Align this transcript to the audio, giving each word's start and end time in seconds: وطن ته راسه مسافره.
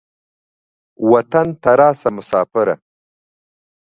وطن 1.11 1.47
ته 1.61 1.71
راسه 1.79 2.09
مسافره. 2.17 2.75